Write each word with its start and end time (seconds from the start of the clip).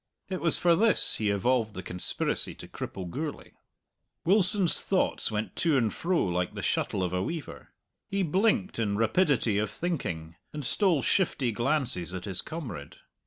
It 0.29 0.41
was 0.41 0.57
for 0.57 0.75
this 0.75 1.17
he 1.17 1.29
evolved 1.29 1.75
the 1.75 1.83
conspiracy 1.83 2.55
to 2.55 2.67
cripple 2.67 3.07
Gourlay. 3.07 3.51
Wilson's 4.25 4.81
thoughts 4.81 5.29
went 5.29 5.55
to 5.57 5.77
and 5.77 5.93
fro 5.93 6.25
like 6.25 6.55
the 6.55 6.63
shuttle 6.63 7.03
of 7.03 7.13
a 7.13 7.21
weaver. 7.21 7.69
He 8.07 8.23
blinked 8.23 8.79
in 8.79 8.97
rapidity 8.97 9.59
of 9.59 9.69
thinking, 9.69 10.37
and 10.53 10.65
stole 10.65 11.03
shifty 11.03 11.51
glances 11.51 12.15
at 12.15 12.25
his 12.25 12.41
comrade. 12.41 12.95